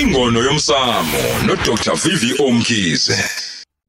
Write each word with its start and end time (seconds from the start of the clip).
ingono 0.00 0.42
yomsamo 0.42 1.18
no 1.44 1.54
Dr 1.56 1.94
Vivi 1.94 2.34
Omkhize. 2.38 3.24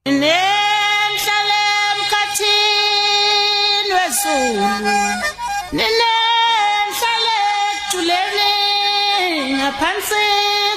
Nenhlale 0.06 1.60
emkhathini 1.92 3.94
wesulu 3.98 4.70
Nenhlale 5.72 7.36
ejuleni 7.72 9.54
ngaphansi 9.54 10.24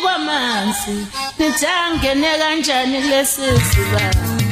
kwamanzi. 0.03 0.97
Nithangene 1.39 2.31
kanjani 2.39 3.03
kulesi 3.03 3.47
sibanga 3.71 4.44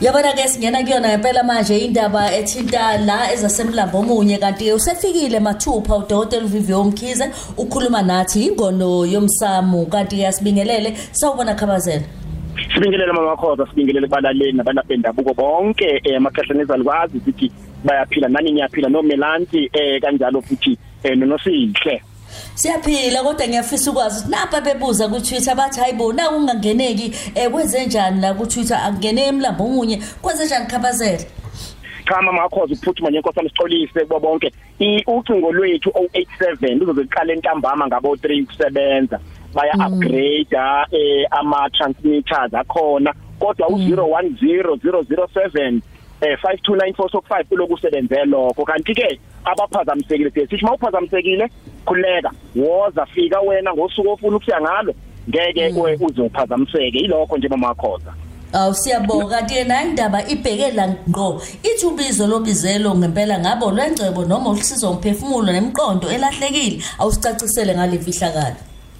Yabona 0.00 0.32
ke 0.34 0.48
singena 0.48 0.82
kuyona 0.82 1.08
ngempela 1.08 1.44
manje 1.44 1.78
indaba 1.78 2.26
ethinta 2.34 2.98
la 3.06 3.32
ezasemlambo 3.32 3.98
omunye 3.98 4.38
kanti 4.38 4.72
usefikile 4.72 5.40
mathupha 5.40 5.96
udokotela 5.96 6.44
uVivio 6.44 6.84
Mkhize 6.84 7.30
ukhuluma 7.56 8.02
nathi 8.02 8.46
ingono 8.46 9.06
yomsamo 9.06 9.86
kanti 9.86 10.20
yasibingelele 10.20 10.96
sawubona 11.12 11.54
khabazela. 11.54 12.04
Sibingelele 12.74 13.12
mama 13.12 13.30
wakhoza 13.30 13.66
sibingelele 13.66 14.06
balaleli 14.08 14.52
nabantu 14.52 14.82
bendabuko 14.88 15.34
bonke 15.34 16.00
eh 16.04 16.16
amakhahlane 16.16 16.62
ezalukwazi 16.62 17.18
ukuthi 17.18 17.52
bayaphila 17.84 18.28
nani 18.28 18.52
niyaphila 18.52 18.88
nomelanti 18.88 19.70
eh 19.72 20.00
kanjalo 20.02 20.42
futhi 20.42 20.76
eh 21.04 21.16
nonosihle 21.16 22.02
Siyaphila 22.54 23.22
kodwa 23.22 23.48
ngiyafisa 23.48 23.90
ukwazi 23.90 24.18
ukuthi 24.18 24.30
napha 24.30 24.60
bebuza 24.60 25.08
ku 25.08 25.20
Twitter 25.20 25.54
bathi 25.54 25.80
hayibo 25.80 26.12
na 26.12 26.30
ungangeneki 26.30 27.12
eh 27.34 27.50
kwenze 27.50 27.86
njani 27.86 28.20
la 28.20 28.34
ku 28.34 28.46
Twitter 28.46 28.76
akungene 28.76 29.26
emlambo 29.26 29.64
omunye 29.64 30.02
kwenze 30.22 30.44
njani 30.44 30.66
khabazela 30.66 31.24
cha 32.08 32.22
mama 32.22 32.42
wakhoza 32.42 32.74
uphuthuma 32.74 33.10
nje 33.10 33.18
inkosi 33.18 33.40
sixolise 33.40 34.00
kubo 34.00 34.20
bonke. 34.20 34.52
Ucingo 35.06 35.52
lwethu 35.52 35.90
087 35.90 36.78
luzobe 36.78 37.02
liqala 37.02 37.32
entambama 37.32 37.86
ngabo 37.86 38.14
3 38.14 38.42
ukusebenza. 38.42 39.20
Baya 39.54 39.74
upgrade 39.74 40.56
eh 40.92 41.26
ama 41.30 41.70
transmitters 41.70 42.54
akhona 42.54 43.14
kodwa 43.38 43.68
u010007 43.68 45.80
eh 46.24 46.38
529465 46.42 47.44
kuloku 47.44 47.78
sebenze 47.78 48.24
lokho. 48.24 48.64
Kanti 48.64 48.94
ke 48.94 49.20
abaphazamisekile 49.44 50.30
sithi 50.30 50.64
mawuphazamisekile 50.64 51.48
khuleka. 51.86 52.30
Woza 52.56 53.06
fika 53.06 53.40
wena 53.40 53.74
ngosuku 53.74 54.10
ofuna 54.10 54.36
ukuya 54.36 54.60
ngalo. 54.60 54.94
Ngeke 55.28 55.74
uzophazamiseke 56.00 56.98
ilokho 56.98 57.36
nje 57.38 57.48
mama 57.48 57.68
wakhoza 57.68 58.14
Aw 58.54 58.72
siyabonga 58.72 59.26
kanti 59.28 59.54
yena 59.54 59.82
indaba 59.82 60.28
ibhekela 60.28 60.88
ngqo. 60.88 61.42
Ithi 61.62 61.86
ubizo 61.86 62.26
lobizelo 62.26 62.94
ngempela 62.94 63.38
ngabo 63.38 63.70
lwengcebo 63.70 64.24
noma 64.24 64.50
usizo 64.50 64.90
umphefumulo 64.90 65.52
nemiqondo 65.52 66.08
elahlekile. 66.08 66.78
Awusicacisele 66.98 67.74
ngale 67.74 67.98
fihlakala 67.98 68.56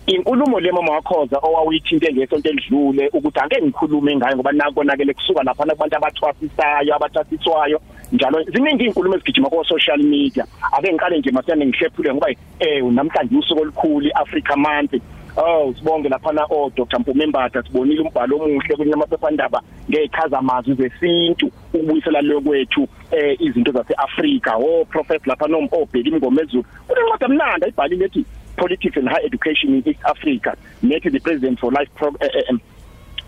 inkulumo 0.06 0.60
le 0.60 0.72
mama 0.72 0.92
wakhoza 0.92 1.38
owawuyithinte 1.38 2.12
ngesonto 2.12 2.48
elidlule 2.48 3.08
ukuthi 3.12 3.40
ake 3.40 3.62
ngikhulume 3.62 4.16
ngayo 4.16 4.36
ngoba 4.36 4.52
nakonakele 4.52 5.14
kusuka 5.14 5.42
lapha 5.42 5.64
kubantu 5.64 5.96
abathwasisayo 5.96 6.94
abathathiswayo 6.94 7.80
njalo 8.12 8.42
ziningi 8.42 8.84
inkulumo 8.84 9.16
ezigijima 9.16 9.48
ko 9.48 9.64
social 9.64 9.98
media. 9.98 10.44
Ake 10.72 10.92
ngiqale 10.92 11.18
nje 11.18 11.30
masiyane 11.30 11.66
ngihlephule 11.66 12.12
ngoba 12.12 12.30
eh 12.60 12.84
namhlanje 12.84 13.36
usuku 13.36 13.62
olukhulu 13.62 14.06
iAfrica 14.06 14.56
month 14.56 14.94
Oh 15.36 15.74
sibonge 15.74 16.08
lapha 16.08 16.30
o 16.50 16.70
Dr 16.76 16.98
Mpumembatha 17.00 17.62
sibonile 17.62 18.02
umbhalo 18.02 18.36
omuhle 18.36 18.76
kwenye 18.76 18.92
amaphephandaba 18.92 19.62
ngechaza 19.90 20.38
amazwi 20.38 20.74
zesintu 20.74 21.50
ukubuyisela 21.72 22.20
lokwethu 22.20 22.86
eh 23.10 23.36
izinto 23.40 23.72
zaseAfrika. 23.72 24.56
O 24.56 24.84
Professor 24.84 25.26
lapha 25.26 25.48
no 25.48 25.58
obheka 25.72 26.08
imngoma 26.08 26.42
ezulu 26.42 26.64
kunencwadi 26.86 27.24
emnandi 27.24 27.64
ayibhalile 27.64 28.04
ethi 28.04 28.24
politics 28.56 28.96
and 28.96 29.08
higher 29.08 29.26
education 29.26 29.74
in 29.74 29.88
East 29.88 30.00
Africa 30.04 30.56
nethi 30.82 31.12
the 31.12 31.20
president 31.20 31.60
for 31.60 31.72
life 31.72 31.88
pro, 31.94 32.08
uh, 32.08 32.12
uh, 32.50 32.56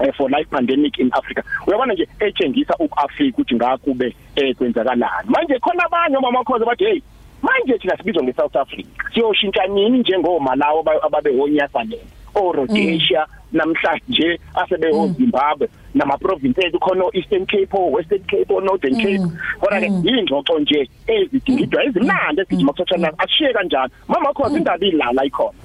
uh, 0.01 0.13
for 0.17 0.31
life 0.31 0.49
pandemic 0.51 0.99
in 0.99 1.11
Africa. 1.13 1.43
Uyabona 1.67 1.95
nje 1.95 2.09
etshengisa 2.21 2.75
ukuAfrika 2.79 3.37
ukuthi 3.39 3.55
ngakube 3.55 4.17
eh 4.37 4.57
kwenzakalani. 4.57 5.05
Manje 5.29 5.59
khona 5.59 5.85
abanye 5.85 6.19
mama 6.21 6.45
khoza 6.45 6.65
bathi 6.65 6.85
hey 6.85 7.01
manje 7.43 7.79
thina 7.79 7.97
sibizwa 7.97 8.23
ngeSouth 8.23 8.57
Africa. 8.57 8.89
Siyoshintsha 9.15 9.67
nini 9.67 9.99
njengomalawo 9.99 10.85
ababehonyasalela 11.03 12.16
oRhodesia 12.37 13.27
namhlanje 13.53 14.41
asebeho 14.55 15.09
Zimbabwe. 15.09 15.69
Nama 15.95 16.19
provinces 16.19 16.73
khona 16.81 17.05
Eastern 17.15 17.47
Cape 17.47 17.73
o 17.73 17.91
Western 17.91 18.23
Cape 18.25 18.53
o 18.55 18.61
Northern 18.61 18.97
Cape. 18.97 19.27
Kodwa 19.61 19.81
ke 19.81 19.87
ingxoxo 19.87 20.59
nje 20.59 20.89
ezidingidwa 21.07 21.85
ezimnandi 21.85 22.41
esithi 22.41 22.65
makuthana 22.65 23.13
ashiye 23.19 23.53
kanjani? 23.53 23.93
Mama 24.09 24.33
khona 24.33 24.59
indaba 24.59 24.87
ilala 24.87 25.25
ikhona. 25.25 25.59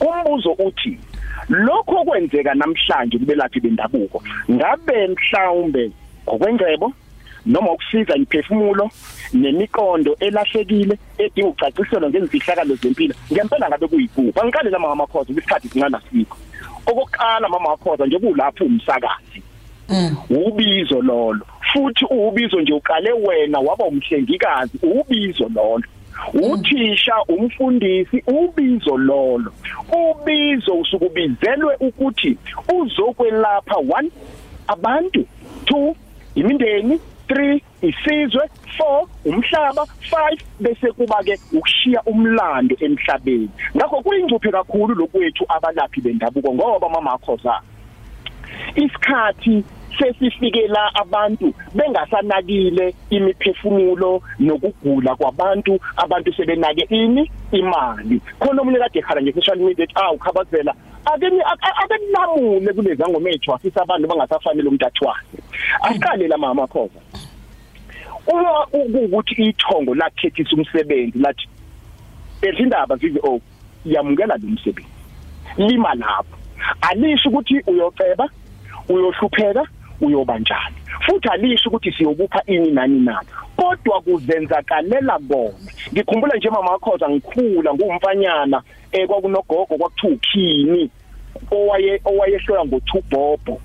Umbuzo 0.00 0.52
uthi 0.52 0.98
lokho 1.48 2.04
kwenzeka 2.04 2.54
namhlanje 2.54 3.18
kubelaphi 3.18 3.60
bendabuko? 3.60 4.22
Ngabe 4.50 5.08
mhlawumbe 5.08 5.90
ngokwengcebo? 6.28 6.92
Noma 7.46 7.72
ukusiza 7.72 8.16
imphefumulo 8.16 8.90
nemiqondo 9.32 10.16
elahlekile 10.20 10.98
edinga 11.18 11.48
ucaciselwa 11.48 12.10
ngezifihlakalo 12.10 12.74
zempilo. 12.74 13.14
Ngempela 13.32 13.68
ngabe 13.68 13.86
kuyiphupha 13.86 14.44
ngiqale 14.44 14.70
la 14.70 14.78
mama 14.78 15.06
khoza 15.06 15.32
isikhathi 15.32 15.68
singana 15.68 16.00
sikho 16.10 16.36
okokuqala 16.88 17.48
mama 17.48 17.68
wakhoza 17.68 18.06
nje 18.06 18.18
kulapho 18.18 18.64
umsakazi. 18.64 19.42
Ubizo 20.30 21.02
lolo. 21.02 21.46
Futhi 21.72 22.04
ubizo 22.10 22.60
nje 22.60 22.72
uqale 22.72 23.12
wena 23.12 23.58
waba 23.60 23.84
umhlengikazi 23.84 24.78
ubizo 24.82 25.50
lolo. 25.54 25.84
Uthisha 26.34 27.14
umfundisi 27.28 28.22
ubizo 28.26 28.96
lolo. 28.96 29.52
Ubizo 29.92 30.74
usukubizelwe 30.74 31.76
ukuthi 31.80 32.38
uzokwelapha 32.78 33.76
one 33.76 34.10
abantu 34.68 35.26
two 35.64 35.96
imindeni 36.34 37.00
3 37.28 37.60
isizwe 37.82 38.44
4 38.78 39.06
umhlaba 39.24 39.82
5 40.10 40.38
bese 40.60 40.92
kuba 40.92 41.22
ke 41.24 41.38
ukushiya 41.52 42.02
umlando 42.06 42.76
emhlabeni. 42.80 43.50
Ngakho 43.76 44.02
kuyingcuphe 44.02 44.50
kakhulu 44.50 44.94
lokwethu 44.94 45.44
abalaphi 45.48 46.00
bendabuko 46.00 46.54
ngoba 46.54 46.88
mama 46.88 47.12
akhoza 47.12 47.60
isikhathi 48.76 49.64
sesifikela 49.98 50.94
abantu 50.94 51.54
bengasanakile 51.74 52.94
imiphefumulo 53.10 54.22
nokugula 54.38 55.16
kwabantu 55.16 55.78
abantu 55.96 56.32
sebenake 56.32 56.86
ini 56.90 57.30
imali. 57.52 58.20
Khona 58.38 58.62
umuntu 58.62 58.80
kade 58.80 58.98
ekhala 58.98 59.22
nge 59.22 59.32
social 59.32 59.58
media 59.58 59.84
ethi 59.84 59.94
awu 59.96 60.18
khabazela 60.18 60.74
akeni 61.04 61.40
akenamune 61.82 62.72
kulezi 62.72 63.02
ngoma 63.10 63.30
ethu 63.30 63.54
afisa 63.54 63.82
abantu 63.82 64.08
bangasafanele 64.08 64.68
umuntu 64.68 64.86
athwase 64.86 65.38
asiqale 65.82 66.28
la 66.28 66.38
mama 66.38 66.66
khoza. 66.66 67.00
Uma 68.28 68.66
ukuthi 68.72 69.34
ithongo 69.48 69.94
lakhethisa 69.94 70.56
umsebenzi 70.56 71.18
lathi 71.18 71.48
ezindaba 72.42 72.96
VVO 72.96 73.40
yamukela 73.84 74.36
lo 74.36 74.48
msebenzi. 74.48 74.90
Lima 75.56 75.94
lapho. 75.94 76.36
Alisho 76.80 77.28
ukuthi 77.28 77.60
uyoceba 77.66 78.28
uyohlupheka 78.88 79.64
uyobanjani 80.00 80.76
futhi 81.06 81.28
alisho 81.28 81.68
ukuthi 81.68 81.92
siyobupha 81.92 82.42
ini 82.46 82.70
nani 82.70 83.00
nani 83.00 83.28
kodwa 83.56 84.00
kuzenzakalela 84.00 85.18
bona. 85.18 85.70
Ngikhumbula 85.92 86.36
nje 86.36 86.50
mama 86.50 86.70
wakhoza 86.70 87.10
ngikhula 87.10 87.74
ngumfanyana 87.74 88.62
ekwakunogogo 88.92 89.76
kwakuthiwa 89.76 90.12
ukhini 90.12 90.90
owaye 91.50 92.00
owayehlola 92.04 92.64
ngothubhobho 92.64 93.60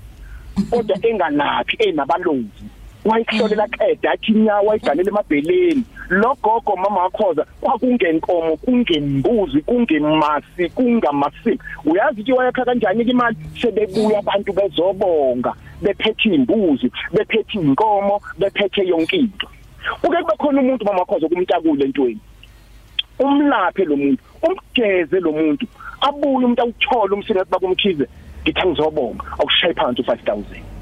kodwa 0.70 0.96
enganaphi 1.06 1.76
enabalozi 1.78 2.64
wayihlolela 3.04 3.68
qeda 3.68 4.12
athi 4.12 4.32
nya 4.32 4.56
wayiganele 4.56 5.08
emabheleni. 5.10 5.84
Logogo 6.08 6.76
mama 6.76 7.02
wakhoza 7.02 7.46
kwakungenkomo 7.60 8.56
kungembuzi 8.56 9.60
kungemasi 9.60 10.68
kungamasi 10.74 11.58
uyazi 11.84 12.20
ukuthi 12.20 12.32
wayakha 12.32 12.64
kanjani 12.64 13.04
imali? 13.04 13.36
Sebebuya 13.60 14.18
abantu 14.18 14.52
bezobonga 14.52 15.54
bephethe 15.82 16.28
imbuzi 16.34 16.90
bephethe 17.12 17.58
inkomo 17.58 18.20
bephethe 18.38 18.86
yonke 18.86 19.16
into. 19.16 19.48
Uke 20.02 20.16
kube 20.22 20.36
khona 20.38 20.60
umuntu 20.60 20.84
mama 20.84 20.98
wakhoza 20.98 21.28
kumntakule 21.28 21.84
entweni. 21.84 22.20
Umlaphe 23.18 23.84
lo 23.84 23.96
muntu 23.96 24.22
umgeze 24.42 25.20
lo 25.20 25.32
muntu 25.32 25.66
abuye 26.00 26.44
umuntu 26.44 26.62
awuthola 26.62 27.14
umsebenzi 27.14 27.50
bakumkhize 27.50 28.06
ngithi 28.42 28.66
ngizobonga 28.66 29.24
awushaye 29.38 29.74
phansi 29.74 30.02
u5000 30.02 30.73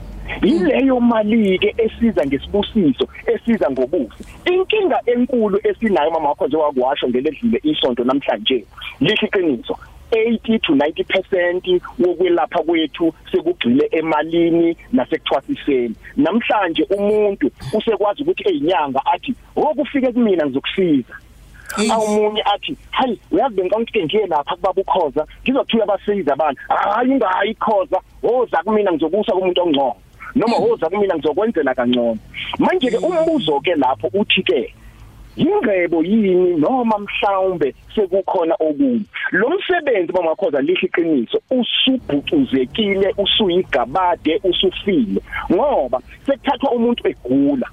yileyo 0.43 1.01
mali 1.01 1.59
ke 1.59 1.75
esiza 1.79 2.27
ngesibusiso 2.27 3.09
esiza 3.27 3.71
ngobusi. 3.71 4.25
Inkinga 4.53 5.01
enkulu 5.07 5.61
esinayo 5.65 6.11
mama 6.11 6.29
wakho 6.29 6.47
nje 6.47 6.57
wakwasho 6.57 7.09
ngeledlule 7.09 7.61
isonto 7.63 8.05
namhlanje 8.05 8.65
lihle 9.01 9.27
iqiniso 9.27 9.79
80 10.13 10.59
to 10.61 10.73
90% 10.75 11.81
wokwelapha 11.99 12.63
kwethu 12.63 13.15
sekugcile 13.33 13.89
emalini 13.91 14.77
nasekuthwasiseni 14.93 15.95
namhlanje 16.17 16.83
umuntu 16.83 17.51
usekwazi 17.73 18.23
ukuthi 18.23 18.49
ezinyanga 18.49 19.01
athi 19.07 19.35
okufike 19.57 20.13
kumina 20.13 20.47
ngizokusiza. 20.47 21.15
Yes. 21.79 21.91
awumunye 21.91 22.43
athi 22.43 22.77
hayi 22.91 23.21
uyazi 23.31 23.55
benkonke 23.55 24.05
ngiye 24.05 24.27
lapha 24.27 24.57
kubaba 24.57 24.81
ukhoza 24.83 25.27
ngizothuya 25.43 25.85
abasiza 25.85 26.33
abantu. 26.33 26.61
Hayi 26.69 27.11
ungayi 27.11 27.55
khoza 27.55 28.01
woza 28.23 28.63
kumina 28.65 28.93
ngizokusa 28.93 29.33
kumuntu 29.33 29.63
ongcono. 29.63 29.97
Noma 30.35 30.57
woza 30.57 30.89
kumina 30.89 31.15
ngizokwenzela 31.15 31.75
kangcono. 31.75 32.19
Manje 32.59 32.91
ke 32.91 32.99
umbuzo 32.99 33.61
ke 33.61 33.75
lapho 33.75 34.11
uthi 34.15 34.43
ke 34.43 34.75
yingcebo 35.37 36.03
yini 36.05 36.57
noma 36.57 36.99
mhlawumbe 36.99 37.75
sekukhona 37.95 38.55
okunye? 38.55 39.01
Lo 39.33 39.51
msebenzi 39.51 40.13
bamakhoza 40.13 40.61
lihle 40.61 40.81
iqiniso 40.83 41.39
usubhucuzekile 41.51 43.15
usuyigabade 43.19 44.41
usufile 44.45 45.21
ngoba 45.53 46.01
sekuthathwa 46.27 46.71
umuntu 46.71 47.09
egula. 47.09 47.69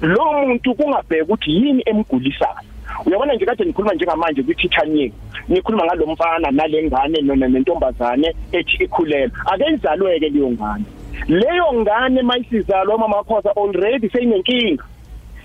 Lo 0.00 0.32
muntu 0.32 0.74
kungabheka 0.74 1.24
ukuthi 1.24 1.50
yini 1.50 1.82
emgulisayo. 1.86 2.68
Uyabona 3.06 3.34
nje 3.34 3.46
kade 3.46 3.64
ngikhuluma 3.64 3.94
njengamanje 3.94 4.42
kwi-titanium 4.42 5.12
nikhuluma 5.48 5.84
ngalo 5.84 6.06
mfana 6.06 6.50
nalengane 6.50 7.20
nona 7.20 7.48
nentombazane 7.48 8.34
ethi 8.52 8.84
ikhulelwe. 8.84 9.30
Ake 9.46 9.64
izalweke 9.74 10.28
leyo 10.28 10.50
ngane. 10.50 10.84
Leyo 11.28 11.72
ngane 11.74 12.22
mayisizalwa 12.22 12.98
mama 12.98 13.16
makhoza 13.16 13.56
already 13.56 14.08
seyinenkinga. 14.10 14.84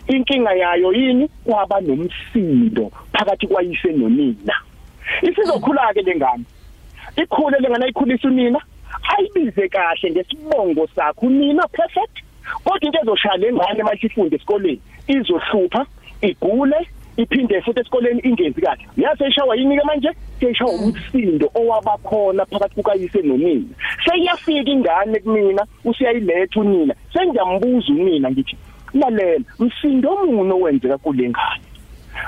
Inkinga 0.07 0.53
yayo 0.53 0.93
yini? 0.93 1.29
Kwaba 1.45 1.81
nomsindo 1.81 2.91
phakathi 3.13 3.47
kwayise 3.47 3.91
nonina. 3.91 4.55
Isizokhula 5.21 5.93
ke 5.93 6.01
lengane 6.01 6.43
ikhule 7.15 7.57
lengane 7.59 7.85
ayikhulisa 7.85 8.27
unina 8.27 8.61
ayibize 9.17 9.69
kahle 9.69 10.11
ngesibongo 10.11 10.87
sakho 10.95 11.25
unina 11.25 11.67
perfect 11.67 12.23
kodwa 12.63 12.79
into 12.81 12.99
ezoshaya 12.99 13.37
lengane 13.37 13.83
mayifunde 13.83 14.35
esikoleni 14.35 14.81
izohlupha 15.07 15.85
igule 16.21 16.87
iphinde 17.17 17.61
futhi 17.61 17.79
esikoleni 17.79 18.21
ingenzi 18.23 18.61
kahle. 18.61 18.87
Yaseshawa 18.97 19.55
yini 19.55 19.77
ke 19.77 19.83
manje 19.85 20.09
seshawa 20.39 20.71
umsindo 20.71 21.51
owabakhona 21.55 22.45
phakathi 22.45 22.75
kukayise 22.75 23.21
nonina 23.21 23.65
seyiyafika 24.05 24.71
ingane 24.71 25.19
kumina 25.19 25.65
usiyayiletha 25.85 26.59
unina. 26.59 26.95
Sengiyambuza 27.13 27.93
unina 27.93 28.31
ngithi 28.31 28.57
lalela 28.93 29.45
msindo 29.59 30.09
omuno 30.09 30.59
wenzeka 30.59 30.97
kule 30.97 31.29
ngane? 31.29 31.63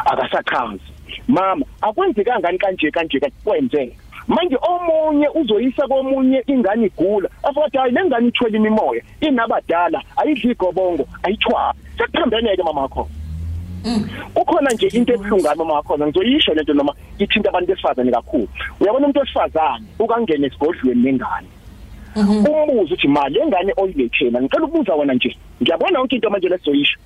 Akasachazi. 0.06 0.92
Mama 1.28 1.66
akwenzeka 1.82 2.40
ngani 2.40 2.58
kanje 2.58 2.92
kanje 2.92 3.20
kwenzeka. 3.44 3.96
Manje 4.28 4.58
omunye 4.62 5.28
uzoyisa 5.30 5.88
komunye 5.88 6.44
ingane 6.48 6.86
igula. 6.86 7.30
Afathi 7.44 7.78
hayi 7.78 7.92
lengane 7.92 8.28
ithwele 8.28 8.58
imimoya 8.58 9.02
inabadala 9.22 10.02
ayidli 10.18 10.52
igobongo 10.52 11.08
ayithwala 11.24 11.74
sekuphambene 11.98 12.56
ke 12.56 12.64
mama 12.64 12.82
wakho 12.82 13.10
kukhona 14.34 14.72
nje 14.72 14.88
into 14.88 15.14
ebuhlungana 15.14 15.56
mama 15.56 15.74
wakho 15.74 15.98
ngizoyisho 15.98 16.54
lento 16.54 16.74
noma 16.74 16.94
ithinta 17.20 17.50
abantu 17.50 17.68
besifazane 17.68 18.12
kakhulu. 18.12 18.48
Uyabona 18.80 19.06
umuntu 19.06 19.20
wesifazane 19.20 19.86
ukangena 20.00 20.48
esigodlweni 20.48 21.04
nengane? 21.04 21.48
Umbuzo 22.16 22.94
uthi 22.94 23.08
mali 23.08 23.40
engane 23.40 23.74
oyilethela 23.78 24.42
ngicela 24.42 24.66
ukubuza 24.66 24.96
wena 24.96 25.14
nje. 25.14 25.38
Ngiyabona 25.62 26.00
yonke 26.00 26.16
into 26.16 26.30
manje 26.30 26.50
lesizoyisho 26.50 26.98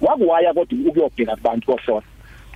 wakuwaya 0.00 0.54
kodwa 0.54 0.78
ukuyobheka 0.88 1.36
kubantu 1.36 1.66
kosola 1.66 2.06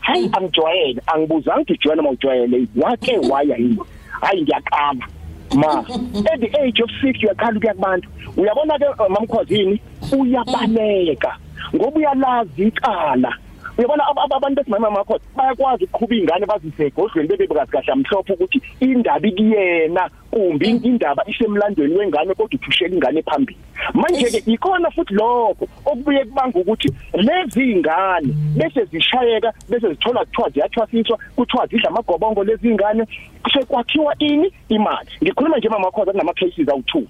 hayi 0.01 0.31
angijwayele 0.33 1.03
angibuzanga 1.07 1.61
ukuthi 1.61 1.73
ujwayele 1.73 2.01
uma 2.01 2.11
ujwayele 2.11 2.67
wake 2.77 3.19
waya 3.31 3.57
yini? 3.57 3.79
Hayi 4.21 4.43
ngiyaqala. 4.43 5.07
Ma 5.55 5.81
at 5.81 6.41
the 6.41 6.51
age 6.63 6.81
of 6.81 6.91
6 7.03 7.23
uyaqala 7.23 7.57
ukuya 7.57 7.75
kubantu. 7.75 8.09
Uyabona 8.37 8.79
ke 8.79 9.09
mamkhozini 9.09 9.81
uyabaleka. 10.13 11.37
Ngoba 11.75 11.97
uyalazi 11.97 12.63
icala. 12.63 13.33
Uyabona 13.79 14.05
abantu 14.31 14.57
besimama 14.57 14.91
makho 14.91 15.21
bayakwazi 15.37 15.85
ukuqhuba 15.85 16.15
ingane 16.15 16.47
bazise 16.47 16.87
egodlweni 16.87 17.29
bebe 17.29 17.47
kahle 17.47 17.95
mhlophe 17.95 18.33
ukuthi 18.33 18.63
indaba 18.81 19.29
ikuyena 19.29 20.11
kumbi 20.31 20.69
indaba 20.69 21.23
isemlandweni 21.27 21.97
wengane 21.97 22.35
kodwa 22.35 22.55
uthushela 22.55 22.95
ingane 22.95 23.23
phambili. 23.23 23.59
Manje 23.95 24.31
ke 24.31 24.51
ikona 24.53 24.91
futhi 24.91 25.15
lokho 25.15 25.69
okubuye 25.85 26.25
kubanga 26.25 26.59
ukuthi 26.59 26.89
lezi 27.15 27.73
ingane 27.73 28.33
bese 28.57 28.85
zishayeka 28.85 29.53
bese 29.69 29.89
zithola 29.89 30.25
kuthiwa 30.25 30.51
ziyathwasiswa 30.51 31.19
kuthiwa 31.37 31.67
zidla 31.67 31.89
amagobongo 31.89 32.45
lezi 32.45 32.69
ingane 32.69 33.05
sekwakhiwa 33.53 34.15
ini? 34.19 34.53
Imali. 34.69 35.11
Ngikhuluma 35.23 35.59
nje 35.59 35.69
mama 35.69 35.85
makhoza 35.85 36.13
kunama 36.13 36.33
cases 36.35 36.69
awu2 36.69 37.03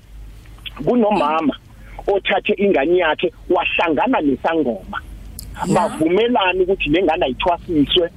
kunomama 0.85 1.57
othathe 2.07 2.53
ingane 2.53 2.97
yakhe 2.99 3.33
wahlangana 3.51 4.21
nesangoma. 4.21 5.01
Bavumelana 5.75 6.63
ukuthi 6.63 6.89
lengane 6.91 7.25
ayithwasiswe 7.25 8.11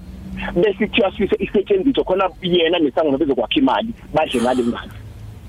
bese 0.55 0.83
ithwasiswe 0.85 1.37
isetshenziswe 1.39 2.03
khona 2.03 2.29
yena 2.41 2.79
nesangoma 2.79 3.17
bezokwakha 3.17 3.59
imali 3.59 3.93
badle 4.13 4.41
ngale 4.41 4.63
ngane. 4.63 4.91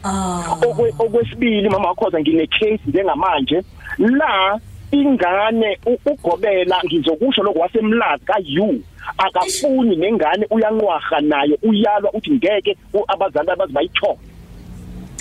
Ah. 0.04 0.56
okwe 0.68 0.92
okwesibili 0.98 1.68
mama 1.68 1.88
wakhoza 1.88 2.20
ngine 2.20 2.46
case 2.46 2.80
njengamanje. 2.86 3.62
La 3.98 4.60
ingane 4.92 5.78
u- 5.86 5.98
ugobela 6.10 6.76
ngizokusho 6.84 7.42
lokho 7.42 7.58
wasemlazi 7.58 8.24
kayu 8.24 8.82
akafuni 9.18 9.96
nengane 9.96 10.46
uyanqwaha 10.50 11.20
nayo 11.20 11.58
uyalwa 11.62 12.10
uthi 12.12 12.30
ngeke 12.30 12.76
u- 12.94 13.04
abazali 13.08 13.50
abazi 13.50 13.72
bayithola 13.72 14.16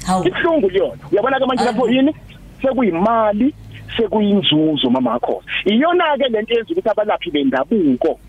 Hawu. 0.07 0.27
ibhlungu 0.27 0.69
liyona 0.69 0.97
uyabona 1.11 1.39
ke 1.39 1.45
manje 1.45 1.63
lapho 1.63 1.89
yini? 1.89 2.15
Sekuyimali 2.61 3.53
sekuyinzuzo 3.97 4.89
mama 4.89 5.11
wakho. 5.11 5.43
Iyona 5.65 6.17
ke 6.17 6.29
lento 6.29 6.53
yenza 6.53 6.71
ukuthi 6.71 6.89
abalaphi 6.89 7.31
bendabuko 7.31 8.19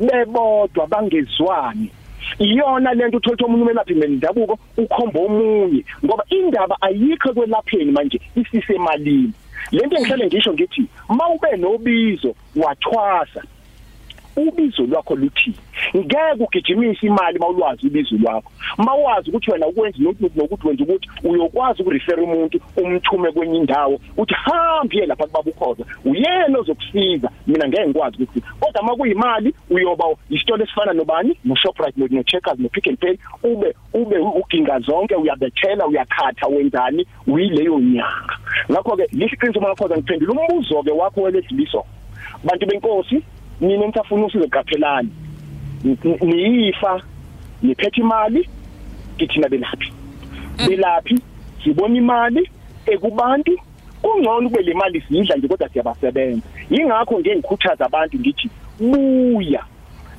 bebodwa 0.00 0.86
bangezwani. 0.86 1.90
Iyona 2.38 2.94
lento 2.94 3.16
uthola 3.16 3.44
omunye 3.44 3.62
umelaphi 3.62 3.94
bendabuko 3.94 4.58
ukhomba 4.76 5.20
omunye 5.20 5.84
ngoba 6.04 6.24
indaba 6.28 6.76
ayikho 6.80 7.32
kwelapheni 7.32 7.92
manje 7.92 8.20
isisemalini. 8.36 9.32
Lento 9.72 9.96
engihlale 9.96 10.26
ngisho 10.26 10.52
ngithi 10.52 10.84
mawube 11.08 11.56
nobizo 11.56 12.34
wathwasa. 12.56 13.42
Ubizo 14.38 14.82
lwakho 14.82 15.14
luthi 15.16 15.54
ngeke 15.96 16.44
ugijimise 16.44 17.06
imali 17.06 17.38
mawulwazi 17.38 17.86
ubizo 17.86 18.16
lwakho. 18.16 18.52
Mawazi 18.76 19.30
ukuthi 19.30 19.50
wena 19.50 19.66
ukwenza 19.66 19.98
nokuthi 19.98 20.38
nokuthi 20.38 20.66
wenza 20.66 20.84
ukuthi 20.84 21.08
uyokwazi 21.24 21.82
ukurefer 21.82 22.20
umuntu 22.20 22.60
umthume 22.76 23.32
kwenye 23.32 23.58
indawo 23.58 24.00
uthi 24.16 24.34
hambe 24.34 25.06
lapha 25.06 25.26
kubaba 25.26 25.50
ukhoza 25.50 25.84
uyena 26.04 26.58
ozokusiza. 26.58 27.30
Mina 27.46 27.68
ngeke 27.68 27.86
ngikwazi 27.86 28.22
ukuthi 28.22 28.40
kodwa 28.60 28.82
makuyimali 28.82 29.54
uyoba 29.70 30.04
isitolo 30.30 30.64
esifana 30.64 30.92
nobani? 30.92 31.38
No 31.44 31.54
Shoprite 31.56 31.96
no 31.96 32.22
Checkers 32.22 32.58
no 32.58 32.68
Pick 32.68 32.86
n 32.86 32.96
Pay. 32.96 33.18
Ube 33.42 33.74
ube 33.92 34.18
uginga 34.18 34.80
zonke 34.80 35.14
uyabethela 35.14 35.86
uyakhatha 35.86 36.46
wenzani 36.46 37.06
uyileyo 37.26 37.78
nyanga. 37.78 38.38
Ngakho 38.70 38.96
ke 38.96 39.08
lisiqiniso 39.12 39.60
makhoza 39.60 39.96
ngiphendula 39.96 40.32
umbuzo 40.32 40.82
ke 40.82 40.90
wakho 40.90 41.22
welesibiso 41.22 41.84
bantu 42.44 42.66
benkosi 42.66 43.22
mina 43.60 43.86
ngisafuna 43.86 44.26
usize 44.26 44.48
qaphelani 44.48 45.10
niyifa 46.20 47.02
niphethe 47.62 48.00
imali 48.00 48.48
kithina 49.18 49.48
belaphi? 49.48 49.92
Belaphi? 50.68 51.18
Sibona 51.64 51.96
imali 51.96 52.50
ekubantu? 52.86 53.58
Kungcono 54.02 54.48
kube 54.48 54.62
le 54.62 54.74
mali 54.74 55.00
sidla 55.00 55.36
nje 55.36 55.48
kodwa 55.48 55.68
siyabasebenza. 55.68 56.46
Yingakho 56.70 57.18
ngeke 57.18 57.36
ngikhuthaza 57.36 57.86
abantu 57.86 58.18
ngithi 58.18 58.50
buya. 58.80 59.64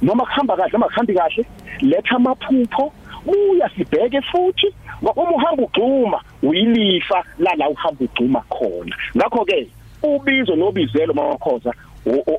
Noma 0.02 0.26
kuhamba 0.26 0.58
kahle 0.58 0.72
noma 0.74 0.88
kuhambi 0.88 1.14
kahle 1.14 1.46
letha 1.82 2.16
amaphupho 2.16 2.94
buya 3.26 3.70
sibheke 3.70 4.22
futhi. 4.22 4.68
Uma 5.02 5.36
uhamba 5.36 5.64
ugxuma 5.64 6.22
uyilifa 6.44 7.24
lala 7.40 7.70
uhamba 7.70 8.06
ugxuma 8.06 8.42
khona. 8.50 8.96
Ngakho 9.18 9.46
ke 9.46 9.68
ubizo 10.04 10.56
nobizelo 10.56 11.14
mamakhoza 11.14 11.74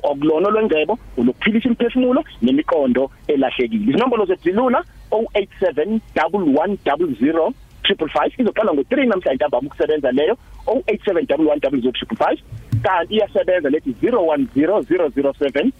okulona 0.03 0.49
lwengcebo 0.49 0.99
olokuphilisa 1.17 1.69
imphefumulo 1.69 2.23
nemiqondo 2.41 3.11
elahlekile. 3.27 3.83
Izinombolo 3.89 4.25
zezilula 4.25 4.83
087 5.11 5.99
1100 6.15 7.51
555 7.83 8.41
izoqala 8.41 8.71
ngo3 8.71 9.07
namhlanje 9.07 9.35
ntambama 9.35 9.67
ukusebenza 9.67 10.11
leyo 10.11 10.37
0871100555 10.65 12.37
kanti 12.83 13.15
iyasebenza 13.15 13.69
lethi 13.69 13.95
010007 14.01 15.71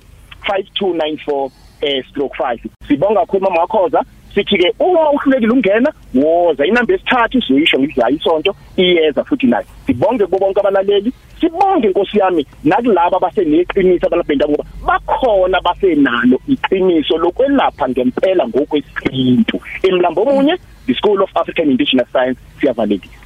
5294 0.48 1.50
eh 1.82 2.06
stroke 2.10 2.44
5 2.44 2.60
sibonga 2.88 3.20
kakhulu 3.20 3.44
mama 3.44 3.62
wakhoza. 3.62 4.04
Sithi 4.36 4.58
ke 4.58 4.74
uma 4.80 5.12
uhlulekile 5.12 5.54
ungena 5.54 5.94
woza. 6.14 6.66
Inamba 6.66 6.94
esithathu 6.94 7.38
uzoyisho 7.38 7.80
ngidlayo 7.80 8.16
isonto. 8.16 8.56
Iyeza 8.78 9.24
futhi 9.24 9.48
nayo 9.48 9.66
sibonge 9.86 10.26
kubo 10.26 10.40
bonke 10.40 10.60
abalaleli. 10.60 11.14
Sibonge 11.40 11.88
inkosi 11.88 12.18
yami 12.18 12.46
nakulabo 12.64 13.18
abaseneqiniso 13.18 14.08
abalabhenda 14.08 14.48
ngoba 14.48 14.66
bakhona 14.88 15.62
basenalo 15.62 16.40
iqiniso 16.48 17.18
lokwelapha 17.18 17.90
ngempela 17.90 18.48
ngokwesintu. 18.48 19.60
Emlambo 19.84 20.22
omunye 20.22 20.58
the 20.88 20.94
school 20.94 21.22
of 21.22 21.30
african 21.36 21.70
indigenous 21.70 22.08
science 22.12 22.40
siyavalekisa 22.60 23.21